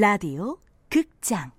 라디오 0.00 0.56
극장. 0.88 1.50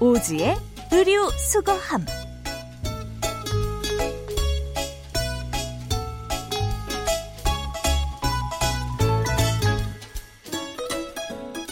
오지의 0.00 0.56
의류 0.90 1.28
수거함. 1.32 2.06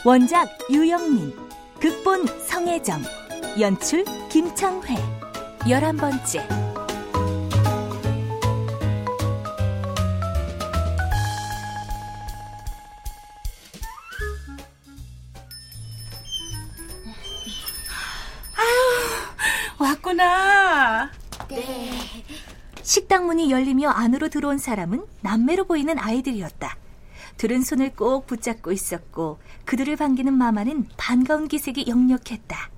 원작 0.04 0.50
유영민 0.68 1.41
극본 1.82 2.26
성혜정 2.46 3.02
연출 3.58 4.04
김창회 4.28 4.94
열한 5.68 5.96
번째 5.96 6.46
왔구나. 19.76 21.10
네. 21.48 21.90
식당 22.82 23.26
문이 23.26 23.50
열리며 23.50 23.90
안으로 23.90 24.28
들어온 24.28 24.58
사람은 24.58 25.04
남매로 25.22 25.64
보이는 25.64 25.98
아이들이었다. 25.98 26.76
둘은 27.36 27.62
손을 27.62 27.94
꼭 27.94 28.26
붙잡고 28.26 28.72
있었고 28.72 29.38
그들을 29.64 29.96
반기는 29.96 30.32
마마는 30.32 30.88
반가운 30.96 31.48
기색이 31.48 31.86
역력했다. 31.88 32.70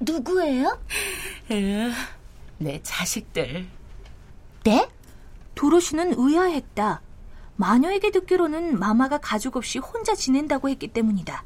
누구예요? 0.00 0.80
에휴, 1.50 1.90
내 2.58 2.80
자식들. 2.82 3.66
네? 4.64 4.88
도로시는 5.54 6.14
의아했다. 6.16 7.02
마녀에게 7.56 8.12
듣기로는 8.12 8.78
마마가 8.78 9.18
가족 9.18 9.56
없이 9.56 9.78
혼자 9.78 10.14
지낸다고 10.14 10.68
했기 10.68 10.88
때문이다. 10.88 11.44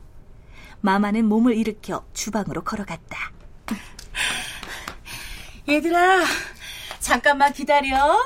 마마는 0.83 1.25
몸을 1.27 1.57
일으켜 1.57 2.05
주방으로 2.13 2.63
걸어갔다. 2.63 3.33
얘들아, 5.69 6.25
잠깐만 7.01 7.53
기다려. 7.53 8.19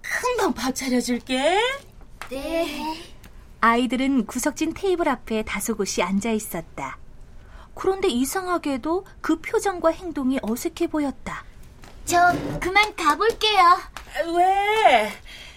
금방 0.00 0.54
밥 0.54 0.74
차려줄게. 0.74 1.60
네. 2.30 3.13
아이들은 3.64 4.26
구석진 4.26 4.74
테이블 4.74 5.08
앞에 5.08 5.42
다소곳이 5.42 6.02
앉아 6.02 6.30
있었다. 6.32 6.98
그런데 7.74 8.08
이상하게도 8.08 9.06
그 9.22 9.40
표정과 9.40 9.88
행동이 9.88 10.38
어색해 10.42 10.88
보였다. 10.88 11.44
저 12.04 12.18
그만 12.60 12.94
가볼게요. 12.94 13.78
왜? 14.36 15.10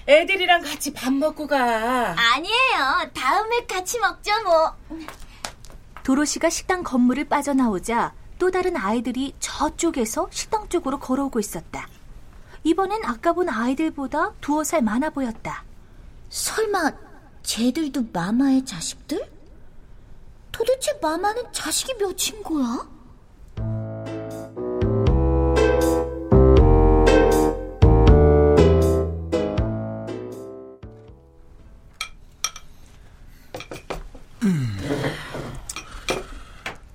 애들이랑 0.07 0.61
같이 0.61 0.93
밥 0.93 1.11
먹고 1.11 1.47
가. 1.47 2.15
아니에요. 2.17 3.11
다음에 3.13 3.65
같이 3.65 3.99
먹죠 3.99 4.31
뭐. 4.45 4.73
도로시가 6.03 6.49
식당 6.49 6.83
건물을 6.83 7.25
빠져나오자 7.25 8.13
또 8.39 8.51
다른 8.51 8.77
아이들이 8.77 9.35
저쪽에서 9.41 10.29
식당 10.31 10.69
쪽으로 10.69 10.99
걸어오고 10.99 11.41
있었다. 11.41 11.89
이번엔 12.63 13.03
아까 13.03 13.33
본 13.33 13.49
아이들보다 13.49 14.31
두어 14.39 14.63
살 14.63 14.81
많아 14.81 15.09
보였다. 15.09 15.65
설마 16.29 17.06
쟤들도 17.47 18.09
마마의 18.11 18.65
자식들? 18.65 19.25
도대체 20.51 20.99
마마는 21.01 21.53
자식이 21.53 21.93
몇인 21.93 22.43
거야? 22.43 22.85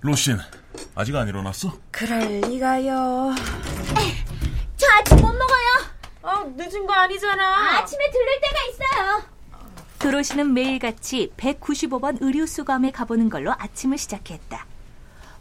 로신, 0.02 0.38
아직 0.94 1.16
안 1.16 1.28
일어났어? 1.28 1.72
그럴 1.90 2.20
리가요. 2.42 3.34
저 4.76 4.86
아직 4.98 5.14
못 5.14 5.32
먹어요. 5.32 5.70
어, 6.20 6.44
늦은 6.56 6.86
거 6.86 6.92
아니잖아. 6.92 7.78
아침에 7.78 8.10
들릴 8.10 8.40
때가 8.42 8.64
있어요. 8.68 9.41
도로시는 10.02 10.52
매일같이 10.52 11.32
195번 11.36 12.18
의류수감에 12.20 12.90
가보는 12.90 13.28
걸로 13.28 13.52
아침을 13.52 13.98
시작했다. 13.98 14.66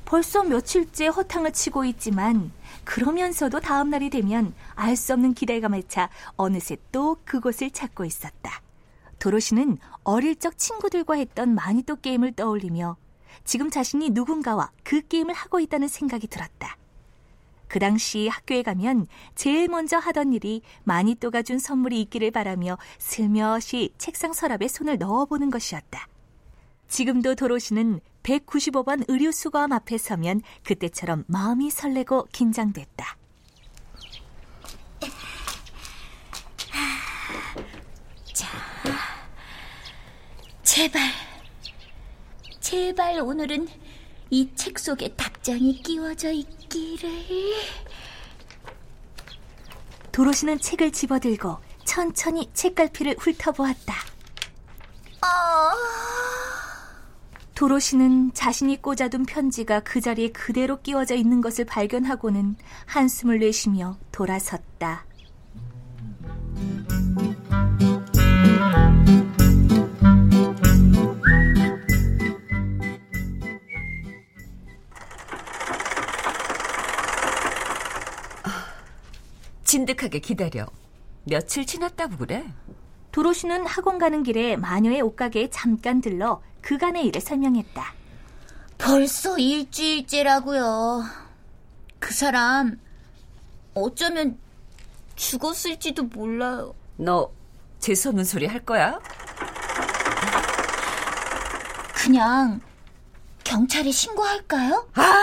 벌써 0.06 0.44
며칠째 0.44 1.08
허탕을 1.08 1.52
치고 1.52 1.84
있지만 1.86 2.52
그러면서도 2.84 3.60
다음 3.60 3.90
날이 3.90 4.12
되면 4.12 4.54
알 4.76 4.96
수 4.96 5.14
없는 5.14 5.34
기대감에 5.34 5.82
차 5.88 6.12
어느새 6.36 6.78
또 6.92 7.18
그곳을 7.26 7.72
찾고 7.72 8.06
있었다. 8.06 8.62
도로시는 9.18 9.80
어릴 10.04 10.36
적 10.36 10.60
친구들과 10.60 11.16
했던 11.16 11.56
마니또 11.56 11.96
게임을 11.96 12.34
떠올리며 12.34 12.98
지금 13.44 13.72
자신이 13.72 14.12
누군가와 14.12 14.70
그 14.84 15.02
게임을 15.08 15.34
하고 15.34 15.60
있다는 15.60 15.88
생각이 15.88 16.28
들었다. 16.28 16.78
그 17.72 17.80
당시 17.80 18.28
학교에 18.28 18.64
가면 18.64 19.08
제일 19.34 19.70
먼저 19.70 19.98
하던 19.98 20.34
일이 20.34 20.62
마니또가 20.84 21.42
준 21.42 21.58
선물이 21.58 22.02
있기를 22.02 22.30
바라며 22.30 22.78
슬며시 23.00 23.94
책상 23.98 24.34
서랍에 24.34 24.68
손을 24.68 24.98
넣어보는 24.98 25.50
것이었다. 25.50 26.06
지금도 26.90 27.36
도로시는 27.36 28.02
195번 28.24 29.06
의류 29.08 29.32
수거함 29.32 29.72
앞에 29.72 29.98
서면 29.98 30.42
그때처럼 30.66 31.24
마음이 31.28 31.70
설레고 31.72 32.28
긴장됐다. 32.34 33.16
제발, 40.64 41.02
제발 42.60 43.22
오늘은 43.22 43.70
이 44.30 44.54
책 44.56 44.78
속에 44.78 45.16
답장이 45.16 45.82
끼워져 45.84 46.32
있 46.32 46.61
기를. 46.72 47.12
도로시는 50.12 50.60
책을 50.60 50.92
집어들고 50.92 51.58
천천히 51.86 52.50
책갈피를 52.54 53.18
훑어보았다. 53.20 53.94
아, 55.22 55.72
도로시는 57.54 58.34
자신이 58.34 58.82
꽂아둔 58.82 59.26
편지가 59.26 59.82
그 59.82 60.02
자리에 60.02 60.30
그대로 60.32 60.82
끼워져 60.82 61.16
있는 61.16 61.42
것을 61.42 61.66
발견하고는 61.66 62.56
한숨을 62.86 63.40
내쉬며 63.40 63.98
돌아섰다. 64.12 65.06
진득하게 79.92 80.20
기다려. 80.20 80.68
며칠 81.24 81.66
지났다고 81.66 82.18
그래? 82.18 82.52
도로시는 83.12 83.66
학원 83.66 83.98
가는 83.98 84.24
길에 84.24 84.56
마녀의 84.56 85.02
옷가게에 85.02 85.50
잠깐 85.50 86.02
들러 86.02 86.42
그간의 86.62 87.06
일을 87.08 87.22
설명했다. 87.22 87.94
벌써 88.78 89.38
일주일째라고요. 89.38 91.04
그 92.00 92.14
사람 92.14 92.80
어쩌면 93.74 94.38
죽었을지도 95.16 96.04
몰라요. 96.04 96.74
너 96.98 97.32
재수없는 97.80 98.24
소리 98.24 98.46
할 98.46 98.60
거야? 98.62 99.00
그냥 101.94 102.62
경찰에 103.44 103.92
신고할까요? 103.92 104.88
아, 104.96 105.14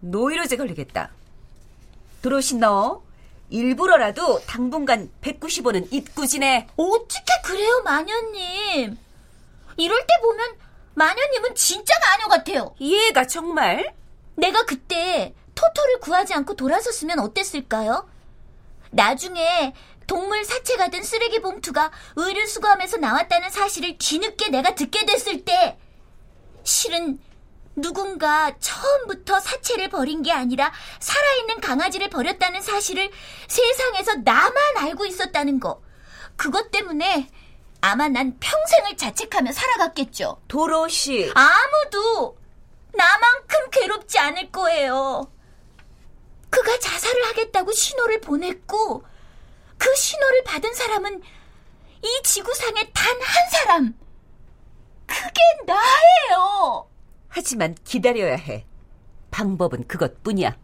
노이로제 0.00 0.56
걸리겠다. 0.56 1.10
도로시 2.20 2.56
너 2.56 3.03
일부러라도 3.50 4.40
당분간 4.46 5.10
195는 5.20 5.92
잊고 5.92 6.26
지내. 6.26 6.66
어떻게 6.76 7.32
그래요, 7.44 7.82
마녀님? 7.84 8.98
이럴 9.76 10.06
때 10.06 10.14
보면 10.22 10.56
마녀님은 10.94 11.54
진짜 11.54 11.94
마녀 12.00 12.28
같아요. 12.28 12.74
얘가 12.80 13.26
정말? 13.26 13.94
내가 14.36 14.64
그때 14.64 15.34
토토를 15.54 16.00
구하지 16.00 16.34
않고 16.34 16.54
돌아섰으면 16.54 17.18
어땠을까요? 17.20 18.08
나중에 18.90 19.74
동물 20.06 20.44
사체가 20.44 20.88
된 20.88 21.02
쓰레기 21.02 21.40
봉투가 21.40 21.90
의류 22.16 22.46
수거함에서 22.46 22.98
나왔다는 22.98 23.50
사실을 23.50 23.96
뒤늦게 23.98 24.50
내가 24.50 24.74
듣게 24.74 25.04
됐을 25.06 25.44
때 25.44 25.78
실은 26.62 27.18
누군가 27.76 28.52
처음부터 28.58 29.40
사체를 29.40 29.88
버린 29.88 30.22
게 30.22 30.32
아니라 30.32 30.72
살아있는 31.00 31.60
강아지를 31.60 32.08
버렸다는 32.08 32.62
사실을 32.62 33.10
세상에서 33.48 34.16
나만 34.16 34.54
알고 34.78 35.06
있었다는 35.06 35.60
거. 35.60 35.82
그것 36.36 36.70
때문에 36.70 37.28
아마 37.80 38.08
난 38.08 38.38
평생을 38.38 38.96
자책하며 38.96 39.52
살아갔겠죠. 39.52 40.40
도로시. 40.48 41.32
아무도 41.34 42.38
나만큼 42.92 43.70
괴롭지 43.70 44.18
않을 44.18 44.50
거예요. 44.52 45.30
그가 46.50 46.78
자살을 46.78 47.26
하겠다고 47.26 47.72
신호를 47.72 48.20
보냈고 48.20 49.04
그 49.76 49.94
신호를 49.96 50.44
받은 50.44 50.72
사람은 50.72 51.22
이 52.02 52.22
지구상에 52.22 52.90
단 52.92 53.20
한 53.20 53.50
사람. 53.50 53.94
그게 55.06 55.40
나예요. 55.66 56.88
하지만 57.36 57.74
기다려야 57.82 58.36
해. 58.36 58.64
방법은 59.32 59.88
그것뿐이야. 59.88 60.56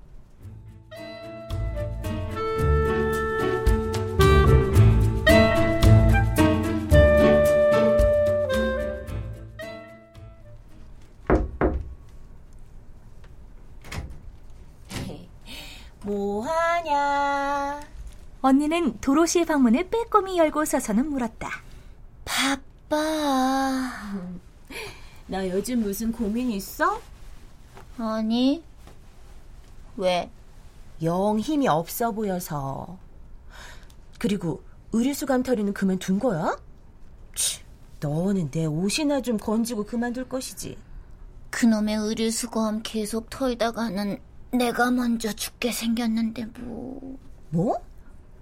뭐하냐? 16.05 17.81
언니는 18.43 19.01
도로시의 19.01 19.45
방문을 19.47 19.91
빼꼼히 19.91 20.39
열고 20.39 20.65
서서는 20.65 21.11
물었다. 21.11 21.51
바빠. 22.25 24.00
너 25.31 25.49
요즘 25.49 25.81
무슨 25.81 26.11
고민 26.11 26.51
있어? 26.51 27.01
아니. 27.97 28.65
왜? 29.97 30.29
영 31.05 31.39
힘이 31.39 31.69
없어 31.69 32.11
보여서. 32.11 32.99
그리고 34.19 34.61
의류수 34.93 35.27
감 35.27 35.45
털이는 35.45 35.73
그만둔 35.73 36.19
거야? 36.19 36.59
치, 37.37 37.63
너는 38.01 38.51
내 38.51 38.67
옷이나 38.67 39.23
좀 39.23 39.37
건지고 39.37 39.85
그만둘 39.85 40.29
것이지. 40.29 40.77
그놈의 41.51 41.95
의류 41.95 42.33
수거함 42.33 42.81
계속 42.83 43.31
털다가는 43.31 44.19
내가 44.53 44.91
먼저 44.91 45.33
죽게 45.33 45.71
생겼는데 45.71 46.47
뭐. 46.59 47.19
뭐? 47.51 47.79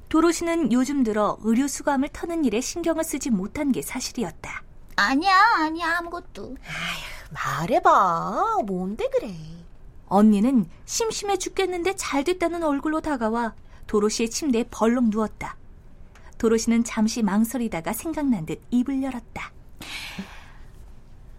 도로시는 0.08 0.72
요즘 0.72 1.02
들어 1.02 1.36
의류 1.42 1.68
수감을 1.68 2.08
터는 2.14 2.46
일에 2.46 2.62
신경을 2.62 3.04
쓰지 3.04 3.28
못한 3.28 3.72
게 3.72 3.82
사실이었다. 3.82 4.67
아니야, 4.98 5.32
아니야, 5.58 5.98
아무것도. 5.98 6.56
말해봐. 7.30 8.62
뭔데 8.66 9.08
그래? 9.12 9.32
언니는 10.06 10.68
심심해 10.86 11.36
죽겠는데 11.36 11.94
잘 11.94 12.24
됐다는 12.24 12.64
얼굴로 12.64 13.00
다가와 13.00 13.54
도로시의 13.86 14.30
침대에 14.30 14.64
벌렁 14.70 15.10
누웠다. 15.10 15.56
도로시는 16.38 16.82
잠시 16.82 17.22
망설이다가 17.22 17.92
생각난 17.92 18.44
듯 18.44 18.60
입을 18.70 19.02
열었다. 19.02 19.52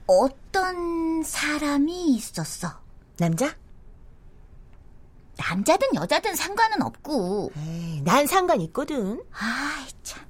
어떤 0.07 1.21
사람이 1.23 2.15
있었어. 2.15 2.79
남자? 3.17 3.53
남자든 5.38 5.95
여자든 5.95 6.35
상관은 6.35 6.81
없고. 6.81 7.51
에이, 7.57 8.01
난 8.03 8.25
상관 8.25 8.61
있거든. 8.61 9.21
아이, 9.31 9.88
참. 10.03 10.25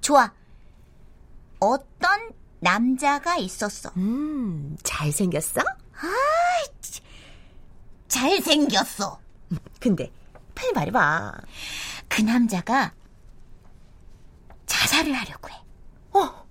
좋아. 0.00 0.32
어떤 1.60 2.32
남자가 2.64 3.36
있었어. 3.36 3.90
음, 3.98 4.74
잘생겼어? 4.82 5.60
잘생겼어. 8.08 9.20
근데 9.80 10.10
빨리 10.54 10.72
말해봐. 10.72 11.34
그 12.08 12.22
남자가 12.22 12.94
자살을 14.64 15.12
하려고 15.12 15.50
해. 15.50 15.54
어, 16.12 16.46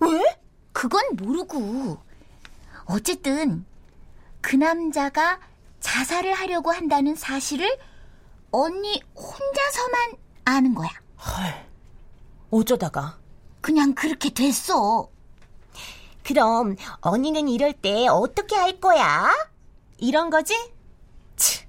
왜? 0.00 0.38
그건 0.72 1.16
모르고. 1.16 2.04
어쨌든 2.84 3.64
그 4.42 4.56
남자가 4.56 5.40
자살을 5.80 6.34
하려고 6.34 6.70
한다는 6.70 7.14
사실을 7.14 7.78
언니 8.50 9.02
혼자서만 9.14 10.16
아는 10.44 10.74
거야. 10.74 10.90
헐, 11.18 11.66
어쩌다가? 12.50 13.18
그냥 13.62 13.94
그렇게 13.94 14.28
됐어. 14.30 15.08
그럼 16.26 16.74
언니는 17.02 17.48
이럴 17.48 17.72
때 17.72 18.08
어떻게 18.08 18.56
할 18.56 18.80
거야? 18.80 19.30
이런 19.98 20.28
거지? 20.28 20.54
치, 21.36 21.64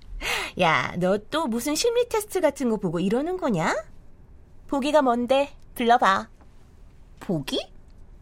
야, 0.59 0.93
너 0.97 1.17
또 1.29 1.45
무슨 1.45 1.75
심리 1.75 2.09
테스트 2.09 2.41
같은 2.41 2.69
거 2.69 2.77
보고 2.77 2.99
이러는 2.99 3.37
거냐? 3.37 3.75
보기가 4.67 5.03
뭔데? 5.03 5.53
불러봐. 5.75 6.27
보기? 7.19 7.71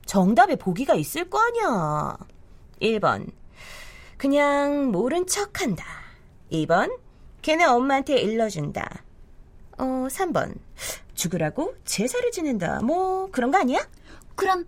정답에 0.05 0.55
보기가 0.57 0.95
있을 0.95 1.29
거 1.29 1.39
아니야. 1.39 2.17
1번. 2.81 3.31
그냥 4.17 4.91
모른 4.91 5.25
척 5.27 5.61
한다. 5.61 5.85
2번. 6.51 6.99
걔네 7.41 7.63
엄마한테 7.63 8.17
일러준다. 8.19 9.03
어, 9.77 9.83
3번. 10.09 10.55
죽으라고 11.13 11.75
제사를 11.85 12.29
지낸다. 12.31 12.81
뭐, 12.81 13.29
그런 13.31 13.51
거 13.51 13.57
아니야? 13.57 13.87
그럼 14.35 14.65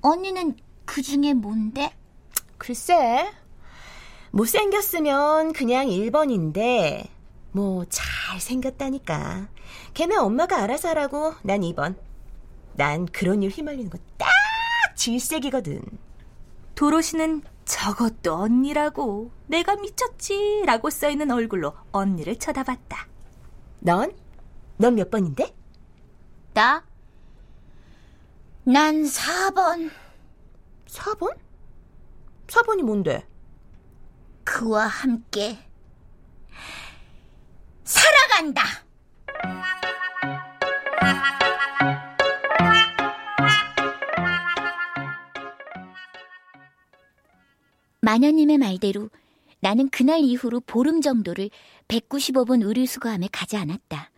언니는 0.00 0.56
그 0.88 1.02
중에 1.02 1.34
뭔데? 1.34 1.94
글쎄. 2.56 3.30
못생겼으면 4.30 5.52
그냥 5.52 5.86
1번인데, 5.86 7.06
뭐, 7.52 7.84
잘생겼다니까. 7.90 9.48
걔네 9.92 10.16
엄마가 10.16 10.62
알아서 10.62 10.88
하라고 10.88 11.34
난 11.42 11.60
2번. 11.60 11.96
난 12.74 13.04
그런 13.06 13.42
일 13.42 13.50
휘말리는 13.50 13.90
거 13.90 13.98
딱 14.16 14.28
질색이거든. 14.96 15.82
도로시는 16.74 17.42
저것도 17.66 18.34
언니라고 18.34 19.30
내가 19.46 19.76
미쳤지 19.76 20.62
라고 20.64 20.88
써있는 20.90 21.30
얼굴로 21.30 21.74
언니를 21.92 22.36
쳐다봤다. 22.38 23.06
넌? 23.80 24.12
넌 24.78 24.94
몇 24.94 25.10
번인데? 25.10 25.54
나? 26.54 26.82
난 28.64 29.02
4번. 29.04 29.90
4번? 30.88 31.36
4번이 32.46 32.82
뭔데? 32.82 33.26
그와 34.44 34.86
함께 34.86 35.58
살아간다. 37.84 38.62
마녀님의 48.00 48.56
말대로 48.58 49.10
나는 49.60 49.90
그날 49.90 50.20
이후로 50.20 50.60
보름 50.60 51.02
정도를 51.02 51.50
195번 51.88 52.64
의류수거함에 52.64 53.28
가지 53.30 53.56
않았다. 53.56 54.10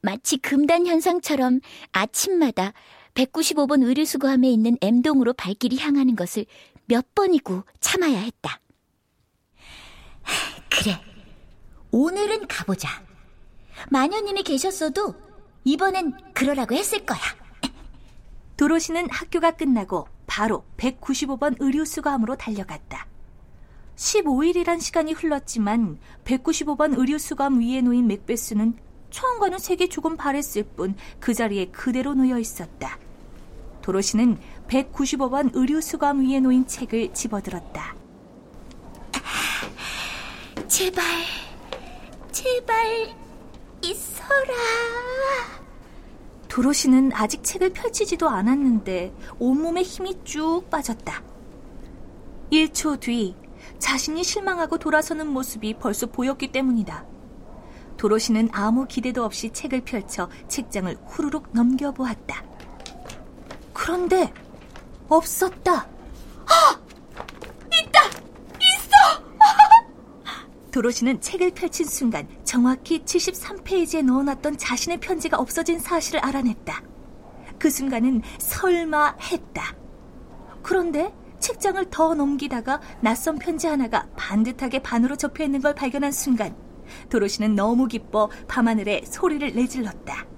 마치 0.00 0.38
금단 0.38 0.86
현상처럼 0.86 1.60
아침마다 1.92 2.72
195번 3.16 3.82
의류수거함에 3.82 4.48
있는 4.48 4.76
M동으로 4.80 5.32
발길이 5.32 5.78
향하는 5.78 6.14
것을 6.14 6.46
몇 6.84 7.14
번이고 7.14 7.64
참아야 7.80 8.18
했다. 8.18 8.60
그래. 10.70 11.00
오늘은 11.90 12.46
가보자. 12.46 12.88
마녀님이 13.90 14.42
계셨어도 14.42 15.14
이번엔 15.64 16.12
그러라고 16.34 16.74
했을 16.74 17.04
거야. 17.04 17.18
도로시는 18.56 19.08
학교가 19.10 19.52
끝나고 19.52 20.06
바로 20.26 20.64
195번 20.76 21.56
의류수거함으로 21.58 22.36
달려갔다. 22.36 23.06
15일이란 23.96 24.80
시간이 24.80 25.12
흘렀지만 25.14 25.98
195번 26.24 26.98
의류수거함 26.98 27.60
위에 27.60 27.80
놓인 27.80 28.06
맥베스는 28.06 28.78
처음과는 29.10 29.58
색이 29.58 29.88
조금 29.88 30.16
바랬을 30.16 30.64
뿐 30.76 30.94
그 31.20 31.32
자리에 31.32 31.66
그대로 31.66 32.14
놓여 32.14 32.38
있었다. 32.38 32.98
도로시는 33.86 34.38
195번 34.66 35.50
의류수거함 35.54 36.26
위에 36.26 36.40
놓인 36.40 36.66
책을 36.66 37.14
집어들었다. 37.14 37.94
제발, 40.66 41.04
제발 42.32 43.14
있어라. 43.84 44.54
도로시는 46.48 47.12
아직 47.14 47.44
책을 47.44 47.72
펼치지도 47.74 48.28
않았는데 48.28 49.14
온몸에 49.38 49.82
힘이 49.82 50.18
쭉 50.24 50.64
빠졌다. 50.68 51.22
1초 52.50 52.98
뒤 52.98 53.36
자신이 53.78 54.24
실망하고 54.24 54.78
돌아서는 54.78 55.28
모습이 55.28 55.74
벌써 55.74 56.06
보였기 56.06 56.50
때문이다. 56.50 57.06
도로시는 57.98 58.48
아무 58.50 58.88
기대도 58.88 59.24
없이 59.24 59.50
책을 59.52 59.82
펼쳐 59.82 60.28
책장을 60.48 60.92
후루룩 61.06 61.50
넘겨보았다. 61.52 62.55
그런데 63.76 64.32
없었다. 65.06 65.86
도로시는 70.72 71.20
책을 71.20 71.50
펼친 71.50 71.84
순간 71.86 72.26
정확히 72.42 73.04
73페이지에 73.04 74.02
넣어놨던 74.02 74.56
자신의 74.56 75.00
편지가 75.00 75.38
없어진 75.38 75.78
사실을 75.78 76.20
알아냈다. 76.20 76.82
그 77.58 77.68
순간은 77.68 78.22
설마 78.38 79.16
했다. 79.20 79.76
그런데 80.62 81.12
책장을 81.38 81.84
더 81.90 82.14
넘기다가 82.14 82.80
낯선 83.02 83.38
편지 83.38 83.66
하나가 83.66 84.06
반듯하게 84.16 84.82
반으로 84.82 85.16
접혀 85.16 85.44
있는 85.44 85.60
걸 85.60 85.74
발견한 85.74 86.12
순간 86.12 86.56
도로시는 87.10 87.54
너무 87.54 87.88
기뻐 87.88 88.30
밤하늘에 88.48 89.02
소리를 89.04 89.54
내질렀다. 89.54 90.35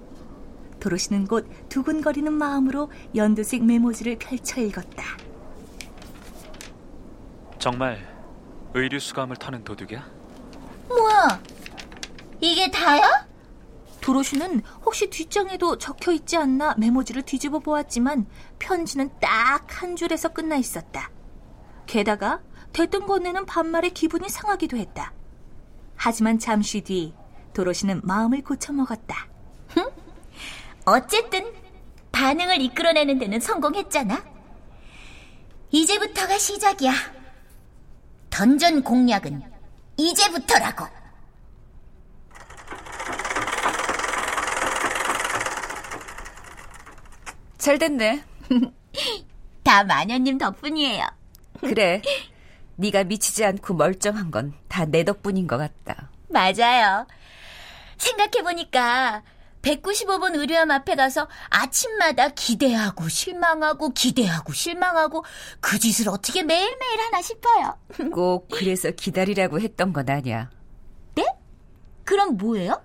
도로시는 0.79 1.27
곧 1.27 1.47
두근거리는 1.69 2.31
마음으로 2.31 2.91
연두색 3.15 3.63
메모지를 3.65 4.17
펼쳐 4.17 4.61
읽었다. 4.61 5.03
정말 7.57 7.99
의류 8.73 8.99
수감을 8.99 9.35
타는 9.37 9.63
도둑이야? 9.63 10.05
뭐야? 10.87 11.41
이게 12.39 12.71
다야? 12.71 13.27
도로시는 14.01 14.61
혹시 14.85 15.09
뒷장에도 15.09 15.77
적혀 15.77 16.13
있지 16.13 16.37
않나 16.37 16.75
메모지를 16.77 17.23
뒤집어 17.23 17.59
보았지만 17.59 18.27
편지는 18.57 19.09
딱 19.19 19.59
한 19.69 19.95
줄에서 19.95 20.29
끝나 20.29 20.55
있었다. 20.57 21.09
게다가 21.85 22.41
대뜸 22.73 23.05
건네는 23.05 23.45
반말에 23.45 23.89
기분이 23.89 24.27
상하기도 24.27 24.75
했다. 24.77 25.13
하지만 25.95 26.37
잠시 26.39 26.81
뒤 26.81 27.13
도로시는 27.53 28.01
마음을 28.03 28.41
고쳐먹었다. 28.43 29.27
어쨌든 30.91 31.53
반응을 32.11 32.61
이끌어내는 32.61 33.19
데는 33.19 33.39
성공했잖아. 33.39 34.23
이제부터가 35.71 36.37
시작이야. 36.37 36.91
던전 38.31 38.83
공략은 38.83 39.41
이제부터라고. 39.97 40.87
잘 47.57 47.77
됐네. 47.77 48.23
다 49.63 49.83
마녀님 49.83 50.37
덕분이에요. 50.37 51.05
그래. 51.59 52.01
네가 52.77 53.03
미치지 53.03 53.43
않고 53.45 53.73
멀쩡한 53.73 54.31
건 54.31 54.53
다 54.69 54.85
내 54.85 55.03
덕분인 55.03 55.45
것 55.47 55.57
같다. 55.57 56.09
맞아요. 56.29 57.05
생각해보니까 57.97 59.23
195번 59.61 60.35
의료함 60.35 60.71
앞에 60.71 60.95
가서 60.95 61.27
아침마다 61.49 62.29
기대하고 62.29 63.09
실망하고 63.09 63.89
기대하고 63.89 64.53
실망하고 64.53 65.23
그 65.59 65.77
짓을 65.79 66.09
어떻게 66.09 66.43
매일매일 66.43 66.99
하나 66.99 67.21
싶어요. 67.21 67.77
꼭 68.11 68.47
그래서 68.49 68.91
기다리라고 68.91 69.59
했던 69.59 69.91
건 69.93 70.09
아니야. 70.09 70.49
네? 71.15 71.25
그럼 72.05 72.37
뭐예요? 72.37 72.81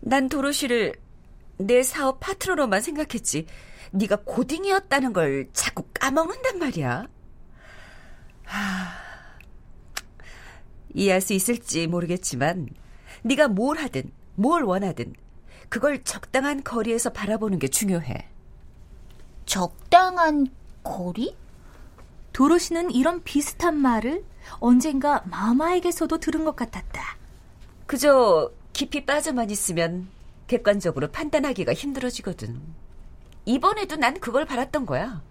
난 0.00 0.28
도로시를 0.28 0.94
내 1.56 1.82
사업 1.82 2.20
파트너로만 2.20 2.82
생각했지. 2.82 3.46
네가 3.90 4.16
고딩이었다는 4.24 5.12
걸 5.12 5.48
자꾸 5.52 5.84
까먹는단 5.94 6.58
말이야. 6.58 7.06
하... 8.44 9.04
이해할 10.92 11.20
수 11.20 11.32
있을지 11.32 11.86
모르겠지만 11.86 12.68
네가 13.24 13.48
뭘 13.48 13.78
하든 13.78 14.10
뭘 14.34 14.64
원하든 14.64 15.14
그걸 15.70 16.04
적당한 16.04 16.62
거리에서 16.62 17.10
바라보는 17.10 17.58
게 17.58 17.68
중요해. 17.68 18.28
적당한 19.46 20.46
거리? 20.82 21.34
도로시는 22.34 22.90
이런 22.90 23.22
비슷한 23.22 23.76
말을 23.76 24.24
언젠가 24.60 25.22
마마에게서도 25.26 26.18
들은 26.18 26.44
것 26.44 26.54
같았다. 26.54 27.16
그저 27.86 28.52
깊이 28.74 29.06
빠져만 29.06 29.50
있으면 29.50 30.08
객관적으로 30.46 31.10
판단하기가 31.10 31.72
힘들어지거든. 31.72 32.60
이번에도 33.46 33.96
난 33.96 34.20
그걸 34.20 34.44
바랐던 34.44 34.84
거야. 34.84 35.22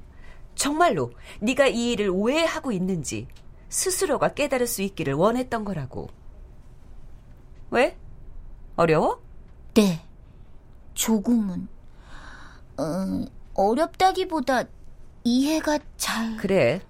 정말로 0.56 1.12
네가 1.42 1.68
이 1.68 1.92
일을 1.92 2.10
오해하고 2.10 2.72
있는지 2.72 3.28
스스로가 3.70 4.34
깨달을 4.34 4.66
수 4.66 4.82
있기를 4.82 5.14
원했던 5.14 5.64
거라고. 5.64 6.10
왜? 7.74 7.98
어려워? 8.76 9.20
네. 9.74 10.00
조금은. 10.94 11.68
음, 12.80 13.28
어렵다기보다 13.56 14.66
이해가 15.24 15.80
잘. 15.98 16.38
그래. 16.38 16.82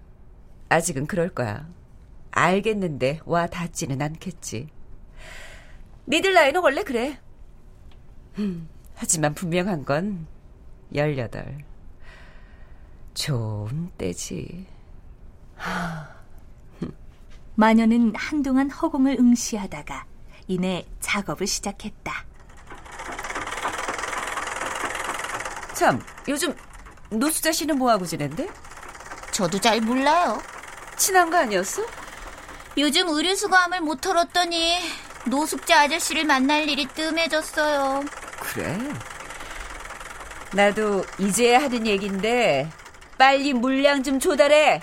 아직은 0.67 1.07
그럴 1.07 1.29
거야. 1.29 1.65
알겠는데 2.31 3.21
와 3.23 3.47
닿지는 3.47 4.01
않겠지. 4.01 4.67
니들 6.05 6.33
나이는 6.33 6.61
원래 6.61 6.83
그래. 6.83 7.17
음, 8.39 8.67
하지만 8.95 9.33
분명한 9.33 9.85
건 9.85 10.27
열여덟. 10.93 11.59
좋은 13.13 13.89
때지. 13.97 14.67
마녀는 17.55 18.15
한동안 18.17 18.69
허공을 18.69 19.15
응시하다가 19.17 20.12
이내 20.47 20.85
작업을 20.99 21.47
시작했다. 21.47 22.25
참, 25.73 26.01
요즘 26.27 26.55
노수자 27.09 27.51
씨는 27.51 27.77
뭐하고 27.77 28.05
지낸대? 28.05 28.47
저도 29.31 29.59
잘 29.59 29.81
몰라요. 29.81 30.41
친한 30.95 31.29
거 31.29 31.37
아니었어? 31.37 31.83
요즘 32.77 33.07
의류수거함을 33.09 33.81
못 33.81 34.01
털었더니 34.01 34.77
노숙자 35.25 35.81
아저씨를 35.81 36.25
만날 36.25 36.67
일이 36.69 36.85
뜸해졌어요. 36.87 38.03
그래. 38.39 38.77
나도 40.53 41.03
이제야 41.17 41.61
하는 41.63 41.87
얘긴데 41.87 42.69
빨리 43.17 43.53
물량 43.53 44.03
좀 44.03 44.19
조달해. 44.19 44.81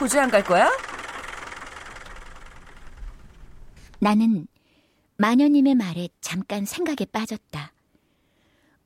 호주 0.00 0.20
안 0.20 0.30
갈 0.30 0.42
거야? 0.44 0.70
나는 3.98 4.46
마녀님의 5.18 5.74
말에 5.74 6.08
잠깐 6.20 6.64
생각에 6.64 7.06
빠졌다. 7.10 7.72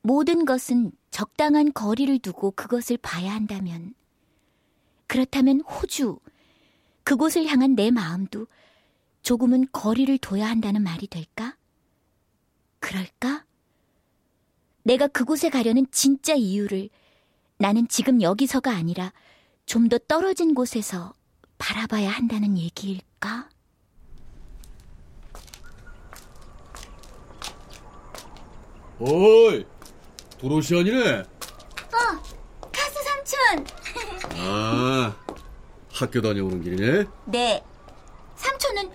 모든 0.01 0.45
것은 0.45 0.91
적당한 1.11 1.73
거리를 1.73 2.19
두고 2.19 2.51
그것을 2.51 2.97
봐야 2.97 3.33
한다면, 3.33 3.93
그렇다면 5.07 5.61
호주, 5.61 6.19
그곳을 7.03 7.45
향한 7.47 7.75
내 7.75 7.91
마음도 7.91 8.47
조금은 9.23 9.67
거리를 9.71 10.17
둬야 10.19 10.47
한다는 10.49 10.83
말이 10.83 11.07
될까? 11.07 11.57
그럴까? 12.79 13.45
내가 14.83 15.07
그곳에 15.07 15.49
가려는 15.49 15.85
진짜 15.91 16.33
이유를 16.33 16.89
나는 17.57 17.87
지금 17.87 18.21
여기서가 18.21 18.71
아니라 18.71 19.13
좀 19.65 19.89
더 19.89 19.97
떨어진 19.99 20.55
곳에서 20.55 21.13
바라봐야 21.57 22.09
한다는 22.09 22.57
얘기일까? 22.57 23.49
어이, 29.03 29.65
도로시 30.39 30.77
아니네? 30.77 31.23
가수 32.71 33.03
삼촌! 33.03 33.65
아, 34.37 35.15
학교 35.91 36.21
다녀오는 36.21 36.61
길이네? 36.61 37.05
네. 37.25 37.63
삼촌은 38.35 38.91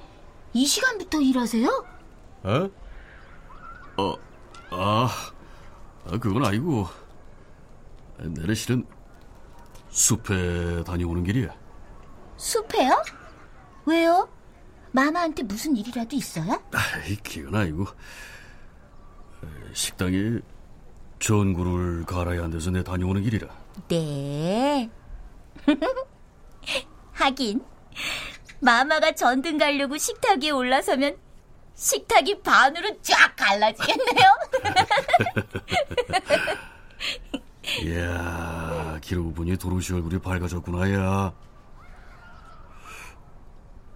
이 0.52 0.64
시간부터 0.64 1.20
일하세요? 1.20 1.86
어? 2.44 2.70
어, 3.96 4.14
아, 4.70 5.08
아, 6.04 6.18
그건 6.18 6.44
아니고. 6.44 6.86
내는 8.18 8.54
실은 8.54 8.86
숲에 9.90 10.84
다녀오는 10.84 11.24
길이야. 11.24 11.52
숲에요? 12.36 13.02
왜요? 13.86 14.28
마마한테 14.92 15.42
무슨 15.42 15.76
일이라도 15.76 16.14
있어요? 16.14 16.62
아이, 16.72 17.16
그건 17.16 17.56
아니고. 17.60 17.86
식당에 19.72 20.38
전구를 21.18 22.04
갈아야 22.04 22.42
한대서 22.42 22.70
내 22.70 22.82
다녀오는 22.82 23.22
길이라. 23.22 23.48
네. 23.88 24.90
하긴 27.12 27.64
마마가 28.60 29.12
전등 29.12 29.58
가려고 29.58 29.96
식탁 29.96 30.42
위에 30.42 30.50
올라서면 30.50 31.16
식탁이 31.74 32.42
반으로 32.42 33.00
쫙 33.02 33.34
갈라지겠네요. 33.36 34.32
이야, 37.84 38.98
기러고 39.02 39.32
보니 39.34 39.56
도로시 39.56 39.92
얼굴이 39.92 40.18
밝아졌구나, 40.18 40.92
야. 40.94 41.32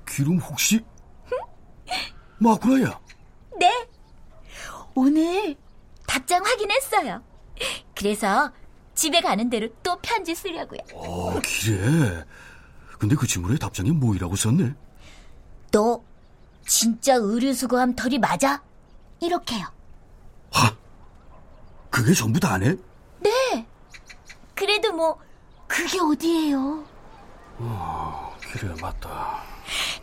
기름 0.07 0.39
혹시? 0.39 0.85
맞구나, 2.39 2.91
야. 2.91 3.01
네. 3.59 3.89
오늘 5.01 5.57
답장 6.07 6.45
확인했어요. 6.45 7.23
그래서 7.97 8.53
집에 8.95 9.23
가는 9.23 9.49
대로 9.49 9.69
또 9.83 9.99
편지 10.03 10.35
쓰려고요. 10.35 10.81
어, 10.93 11.41
그래. 11.41 12.23
근데 12.99 13.17
그 13.17 13.27
친구의 13.27 13.59
답장이 13.59 13.93
뭐이라고 13.93 14.37
썼네? 14.37 14.75
너 15.71 16.03
진짜 16.67 17.15
의류수거함 17.15 17.97
털이 17.97 18.19
맞아? 18.19 18.63
이렇게요. 19.21 19.65
하! 20.53 20.77
그게 21.89 22.13
전부 22.13 22.39
다네? 22.39 22.77
그래도 24.55 24.91
어머, 24.91 25.17
그게 25.67 25.99
어디예요? 25.99 26.85
어, 27.57 28.37
그래, 28.53 28.75
맞다. 28.83 29.43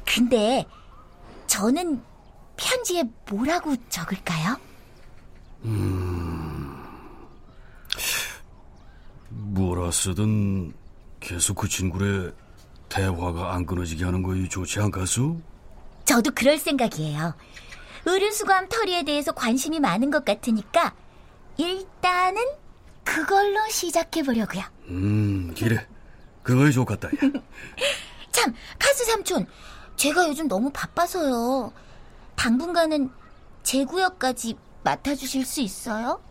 근데 0.03 0.65
저는 1.45 2.01
편지에 2.55 3.03
뭐라고 3.29 3.75
적을까요? 3.89 4.57
뭐라 9.29 9.91
쓰든 9.91 10.73
계속 11.19 11.55
그 11.55 11.67
친구의 11.67 12.33
대화가 12.89 13.53
안 13.53 13.65
끊어지게 13.65 14.05
하는 14.05 14.23
거이 14.23 14.47
좋지 14.47 14.79
않겠소? 14.79 15.39
저도 16.05 16.31
그럴 16.33 16.57
생각이에요. 16.57 17.35
의류수거함 18.05 18.69
털이에 18.69 19.03
대해서 19.03 19.33
관심이 19.33 19.79
많은 19.79 20.09
것 20.11 20.23
같으니까 20.23 20.93
일단은 21.57 22.41
그걸로 23.03 23.59
시작해 23.69 24.23
보려고요. 24.23 24.63
음, 24.89 25.53
그래. 25.57 25.85
그거이 26.43 26.71
좋겠다, 26.71 27.09
야. 27.09 27.11
참, 28.31 28.53
카스 28.79 29.03
삼촌, 29.05 29.45
제가 29.97 30.27
요즘 30.29 30.47
너무 30.47 30.69
바빠서요. 30.71 31.73
당분간은 32.35 33.09
제 33.63 33.83
구역까지 33.83 34.55
맡아주실 34.87 35.45
수 35.45 35.59
있어요? 35.59 36.21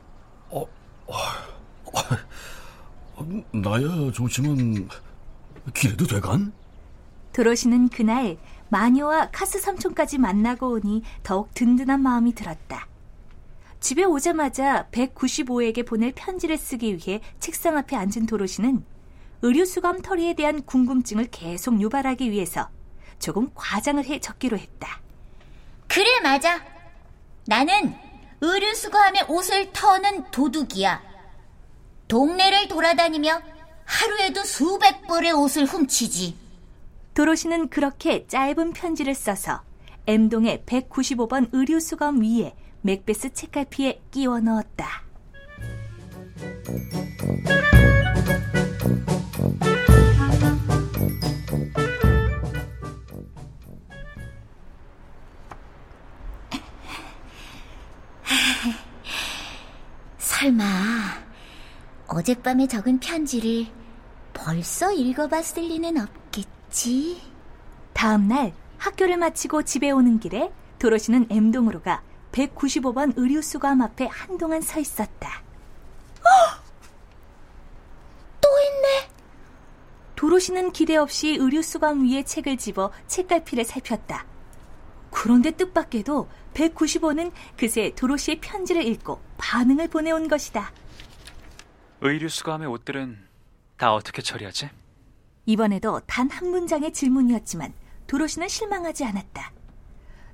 나야 3.52 4.10
좋지만, 4.12 4.88
기래도 5.74 6.06
돼간? 6.06 6.54
도로시는 7.34 7.90
그날 7.90 8.38
마녀와 8.70 9.28
카스 9.30 9.60
삼촌까지 9.60 10.16
만나고 10.16 10.70
오니 10.70 11.02
더욱 11.22 11.52
든든한 11.52 12.00
마음이 12.00 12.34
들었다. 12.34 12.88
집에 13.80 14.04
오자마자 14.04 14.88
195에게 14.90 15.86
보낼 15.86 16.12
편지를 16.12 16.56
쓰기 16.56 16.96
위해 16.96 17.20
책상 17.38 17.76
앞에 17.76 17.94
앉은 17.94 18.24
도로시는 18.26 18.82
의류수감 19.42 20.00
털이에 20.00 20.32
대한 20.32 20.62
궁금증을 20.62 21.26
계속 21.30 21.78
유발하기 21.78 22.30
위해서 22.30 22.70
조금 23.18 23.50
과장을 23.54 24.02
해 24.06 24.18
적기로 24.18 24.56
했다. 24.56 25.02
그래, 25.88 26.20
맞아. 26.22 26.64
나는 27.46 27.94
의류 28.40 28.74
수거함에 28.74 29.24
옷을 29.28 29.72
터는 29.72 30.30
도둑이야. 30.30 31.02
동네를 32.08 32.68
돌아다니며 32.68 33.40
하루에도 33.84 34.44
수백 34.44 35.06
벌의 35.06 35.32
옷을 35.32 35.64
훔치지. 35.64 36.36
도로시는 37.14 37.68
그렇게 37.70 38.26
짧은 38.26 38.72
편지를 38.72 39.14
써서 39.14 39.62
M동의 40.06 40.64
195번 40.66 41.48
의류수검 41.52 42.20
위에 42.22 42.54
맥베스 42.82 43.32
책갈피에 43.32 44.02
끼워 44.10 44.38
넣었다. 44.40 45.02
설마 60.38 60.64
어젯밤에 62.08 62.66
적은 62.66 63.00
편지를 63.00 63.66
벌써 64.34 64.92
읽어봤을 64.92 65.62
리는 65.62 65.96
없겠지? 65.96 67.22
다음 67.94 68.28
날 68.28 68.52
학교를 68.76 69.16
마치고 69.16 69.62
집에 69.62 69.90
오는 69.90 70.20
길에 70.20 70.52
도로시는 70.78 71.28
M동으로 71.30 71.80
가 71.80 72.02
195번 72.32 73.14
의류수검 73.16 73.80
앞에 73.80 74.08
한동안 74.08 74.60
서 74.60 74.78
있었다. 74.78 75.42
또 78.42 78.48
있네. 78.60 79.08
도로시는 80.16 80.72
기대 80.72 80.96
없이 80.96 81.38
의류수검 81.40 82.06
위에 82.06 82.24
책을 82.24 82.58
집어 82.58 82.92
책갈피를 83.06 83.64
살폈다. 83.64 84.26
그런데 85.10 85.50
뜻밖에도 85.50 86.28
195는 86.54 87.32
그새 87.56 87.92
도로시의 87.94 88.40
편지를 88.40 88.84
읽고 88.86 89.20
반응을 89.38 89.88
보내온 89.88 90.28
것이다. 90.28 90.70
의류 92.00 92.28
수거함의 92.28 92.68
옷들은 92.68 93.18
다 93.76 93.92
어떻게 93.94 94.22
처리하지? 94.22 94.70
이번에도 95.46 96.00
단 96.06 96.28
한 96.30 96.50
문장의 96.50 96.92
질문이었지만 96.92 97.72
도로시는 98.06 98.48
실망하지 98.48 99.04
않았다. 99.04 99.52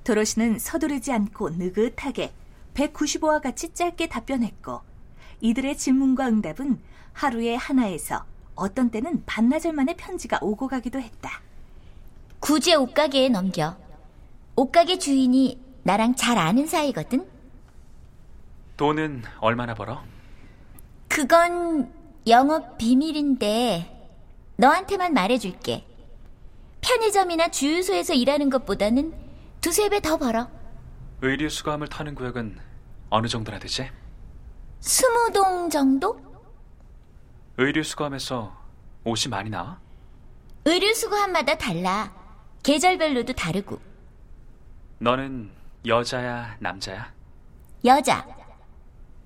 도로시는 0.05 0.59
서두르지 0.59 1.13
않고 1.13 1.51
느긋하게 1.51 2.33
195와 2.75 3.41
같이 3.43 3.73
짧게 3.73 4.09
답변했고 4.09 4.81
이들의 5.41 5.77
질문과 5.77 6.29
응답은 6.29 6.81
하루에 7.13 7.55
하나에서 7.57 8.25
어떤 8.55 8.91
때는 8.91 9.23
반나절 9.27 9.73
만에 9.73 9.95
편지가 9.97 10.39
오고 10.41 10.69
가기도 10.69 11.01
했다. 11.01 11.41
구제 12.41 12.75
옷가게에 12.75 13.29
넘겨. 13.29 13.77
옷가게 14.57 14.99
주인이 14.99 15.61
나랑 15.83 16.15
잘 16.15 16.39
아는 16.39 16.67
사이거든. 16.67 17.27
돈은 18.77 19.23
얼마나 19.41 19.75
벌어? 19.75 20.03
그건 21.09 21.93
영업 22.27 22.79
비밀인데 22.79 24.11
너한테만 24.57 25.13
말해줄게. 25.15 25.87
편의점이나 26.81 27.49
주유소에서 27.51 28.15
일하는 28.15 28.51
것보다는 28.51 29.15
두세 29.61 29.89
배 29.89 30.01
더 30.01 30.17
벌어. 30.17 30.49
의류 31.21 31.49
수거함을 31.49 31.89
타는 31.89 32.15
구역은 32.15 32.59
어느 33.11 33.27
정도나 33.29 33.59
되지? 33.59 33.89
스무 34.81 35.31
동 35.33 35.71
정도? 35.71 36.21
의류 37.57 37.85
수거함에서 37.85 38.53
옷이 39.05 39.31
많이 39.31 39.51
나와? 39.51 39.79
의류 40.65 40.93
수거함마다 40.95 41.57
달라. 41.57 42.13
계절별로도 42.63 43.33
다르고. 43.35 43.79
너는 45.03 45.51
여자야, 45.85 46.59
남자야? 46.61 47.13
여자. 47.85 48.25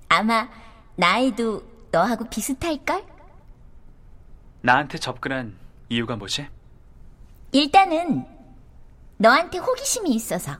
아마 0.09 0.49
나이도 0.95 1.61
너하고 1.91 2.27
비슷할걸? 2.27 3.05
나한테 4.61 4.97
접근한 4.97 5.55
이유가 5.89 6.15
뭐지? 6.15 6.47
일단은 7.51 8.25
너한테 9.17 9.59
호기심이 9.59 10.09
있어서. 10.15 10.57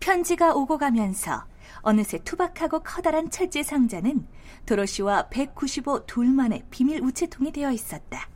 편지가 0.00 0.54
오고 0.54 0.78
가면서 0.78 1.44
어느새 1.82 2.18
투박하고 2.18 2.80
커다란 2.80 3.30
철제 3.30 3.62
상자는 3.62 4.26
도로시와 4.66 5.28
195 5.28 6.06
둘만의 6.06 6.64
비밀 6.72 7.00
우체통이 7.04 7.52
되어 7.52 7.70
있었다. 7.70 8.28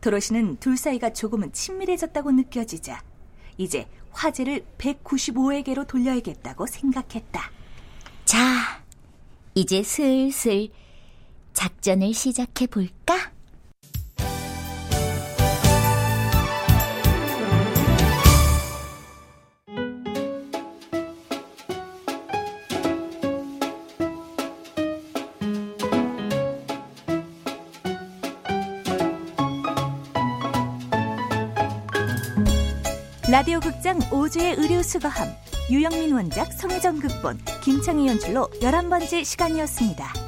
도로시는 0.00 0.56
둘 0.56 0.76
사이가 0.76 1.12
조금은 1.12 1.52
친밀해졌다고 1.52 2.32
느껴지자 2.32 3.00
이제 3.56 3.88
화제를 4.14 4.64
195에게로 4.78 5.86
돌려야겠다고 5.86 6.66
생각했다. 6.66 7.50
자, 8.24 8.82
이제 9.54 9.82
슬슬 9.82 10.68
작전을 11.52 12.14
시작해 12.14 12.66
볼까? 12.66 13.33
극장 34.24 34.40
5주의 34.40 34.58
의료 34.58 34.82
수거함 34.82 35.28
유영민 35.70 36.14
원작 36.14 36.52
성혜정 36.52 36.98
극본 37.00 37.38
김창희 37.62 38.06
연출로 38.08 38.48
11번째 38.60 39.24
시간이었습니다. 39.24 40.23